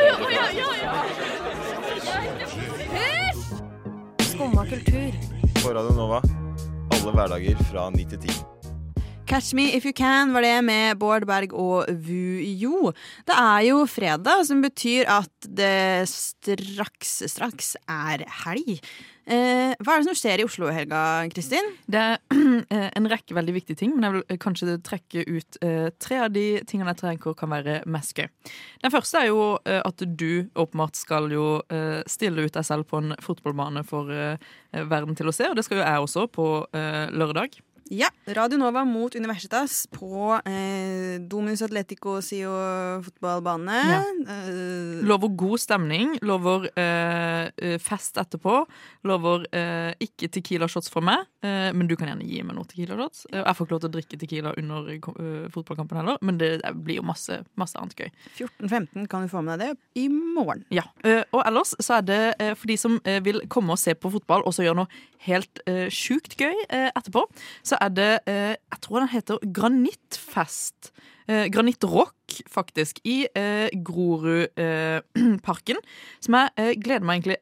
[4.34, 5.12] Skumma kultur.
[5.62, 6.20] På Radio Nova.
[6.94, 8.63] Alle hverdager fra 9 til 10.
[9.26, 12.92] Catch Me If You Can var det med Bård Berg og Vujo.
[13.24, 18.82] Det er jo fredag, som betyr at det straks, straks er helg.
[19.24, 21.00] Eh, hva er det som skjer i Oslo i helga,
[21.32, 21.72] Kristin?
[21.88, 22.20] Det er
[22.76, 26.20] eh, en rekke veldig viktige ting, men jeg vil eh, kanskje trekke ut eh, tre
[26.26, 28.28] av de tingene jeg tenker kan være mest gøy.
[28.84, 31.62] Den første er jo at du åpenbart skal jo
[32.10, 34.12] stille ut deg selv på en fotballbane for
[34.74, 36.48] verden til å se, og det skal jo jeg også på
[37.16, 37.62] lørdag.
[37.92, 42.50] Ja, Radio Nova mot Universitas på eh, Dominus Atletico Sio
[43.04, 43.80] fotballbane.
[43.92, 43.98] Ja.
[44.34, 48.62] Eh, Lover god stemning, lover eh, eh, fest etterpå.
[49.10, 52.70] Lover eh, ikke Tequila shots fra meg, eh, men du kan gjerne gi meg noen
[52.72, 53.26] Tequila shots.
[53.34, 56.54] Eh, Jeg får ikke lov til å drikke Tequila under fotballkampen heller, men det,
[56.88, 58.10] blir jo masse, masse annet gøy.
[58.40, 60.64] 14.15 kan du få med deg det i morgen.
[60.74, 62.22] Ja, eh, og ellers så er det
[62.58, 65.88] for de som vil komme og se på fotball og så gjøre noe helt uh,
[65.94, 67.26] sjukt gøy uh, etterpå,
[67.66, 70.94] så er det uh, Jeg tror den heter Granittfest.
[71.24, 72.16] Uh, Granittrock,
[72.52, 75.80] faktisk, i uh, Grorudparken.
[76.24, 77.38] som jeg gleder meg egentlig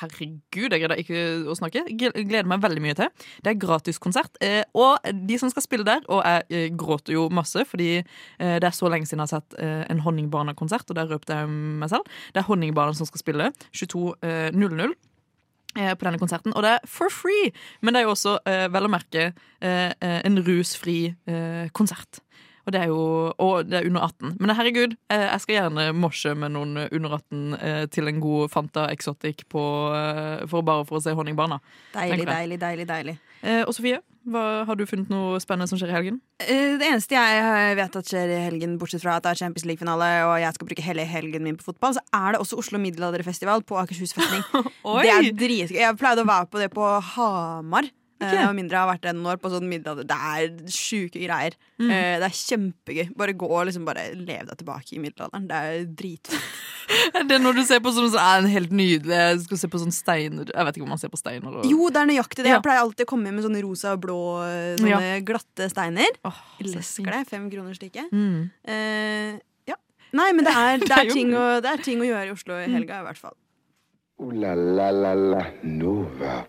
[0.00, 1.86] Herregud, jeg greide ikke å snakke.
[1.88, 3.08] Gl- Gleder meg veldig mye til.
[3.40, 4.36] Det er gratiskonsert.
[4.44, 7.90] Uh, og de som skal spille der, og jeg gråter jo masse, fordi
[8.40, 9.56] det er så lenge siden jeg har sett
[9.92, 12.08] en Honningbarna-konsert, og der røpte jeg meg selv.
[12.34, 14.96] Det er Honningbarna som skal spille 22.00 eh,
[15.94, 17.52] på denne konserten, og det er for free!
[17.80, 22.20] Men det er jo også, eh, vel å merke, eh, eh, en rusfri eh, konsert.
[22.66, 24.36] Og det er jo og det er under 18.
[24.38, 28.50] Men herregud, eh, jeg skal gjerne morse med noen under 18 eh, til en god
[28.52, 29.62] Fanta Exotic på,
[29.96, 31.60] eh, for bare for å se Honningbarna.
[31.94, 32.86] Deilig, deilig, deilig.
[32.86, 33.18] deilig.
[33.42, 36.18] Eh, og Sofie, hva, har du funnet noe spennende som skjer i helgen?
[36.42, 39.40] Eh, Det eneste jeg eh, vet at skjer i helgen, bortsett fra at det er
[39.42, 42.58] Champions League-finale og jeg skal bruke hele helgen min på fotball, så er det også
[42.60, 44.44] Oslo Middelalderfestival på Akershus festning.
[45.00, 45.78] Det er dritgøy.
[45.80, 47.88] Jeg pleide å være på det på Hamar.
[48.20, 48.26] Ok.
[48.28, 48.42] Okay.
[48.44, 50.06] Og mindre jeg har vært det noen år på sånn middelalder.
[50.10, 51.56] Det er sjuke greier.
[51.80, 51.88] Mm.
[51.88, 53.06] Eh, Det er kjempegøy.
[53.16, 55.46] Bare gå og liksom bare lev deg tilbake i middelalderen.
[55.48, 56.50] Det er dritfett.
[57.30, 59.68] Det er når du ser på sånn som er en helt nydelig Jeg skal se
[59.70, 61.60] på sånn steiner Jeg vet ikke om man ser på steiner.
[61.60, 61.68] Og...
[61.70, 62.50] Jo, det er nøyaktig det.
[62.50, 62.56] Ja.
[62.58, 64.18] Jeg pleier alltid å komme med sånne rosa og blå
[64.80, 65.20] sånne ja.
[65.22, 66.18] glatte steiner.
[66.58, 67.22] Elsker det.
[67.30, 68.10] Fem kroner stykket.
[68.10, 68.50] Mm.
[68.74, 69.38] Eh,
[69.70, 69.78] ja.
[70.18, 72.34] Nei, men det er, det, er er ting å, det er ting å gjøre i
[72.34, 73.38] Oslo i helga, i hvert fall.
[74.20, 76.40] Uh, la la la la Nova.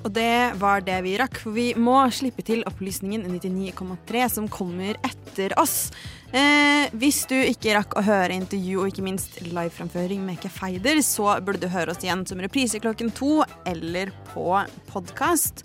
[0.00, 4.96] Og det var det vi rakk, for vi må slippe til opplysningen 99,3 som kommer
[5.06, 5.90] etter oss.
[6.32, 11.34] Eh, hvis du ikke rakk å høre intervju og ikke minst liveframføring med Kefeider, så
[11.44, 14.52] burde du høre oss igjen som reprise klokken to eller på
[14.92, 15.64] podkast.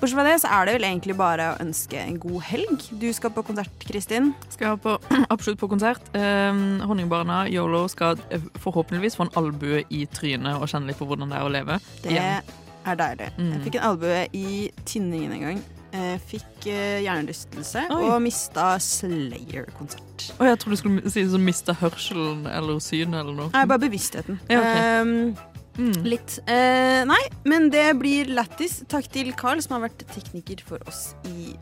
[0.00, 2.86] Bortsett fra det så er det vel egentlig bare å ønske en god helg.
[3.02, 4.32] Du skal på konsert, Kristin.
[4.48, 4.96] Skal på,
[5.34, 6.08] absolutt på konsert.
[6.16, 11.10] Um, Honningbarna Yolo skal eh, forhåpentligvis få en albue i trynet og kjenne litt på
[11.10, 11.78] hvordan det er å leve.
[12.00, 12.58] Det igjen.
[12.86, 13.28] Er deilig.
[13.36, 13.52] Mm.
[13.52, 14.48] Jeg fikk en albue i
[14.88, 15.62] tinningen en gang.
[15.90, 18.02] Jeg fikk eh, hjernerystelse Oi.
[18.06, 20.28] og mista Slayer-konsert.
[20.38, 23.50] Oh, jeg tror du skulle si som mista hørselen eller synet eller noe.
[23.54, 24.38] Nei, bare bevisstheten.
[24.52, 25.00] Ja, okay.
[25.02, 25.98] um, mm.
[26.06, 26.38] Litt.
[26.46, 28.80] Eh, nei, men det blir lættis.
[28.90, 31.56] Takk til Carl, som har vært tekniker for oss i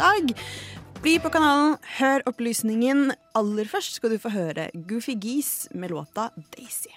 [0.00, 0.32] dag.
[1.04, 3.10] Bli på kanalen, hør opplysningen.
[3.36, 6.96] Aller først skal du få høre Goofy Geese med låta Daisy.